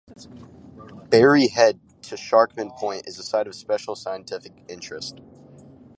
[1.11, 5.21] Berry Head To Sharkham Point is a Site of Special Scientific Interest.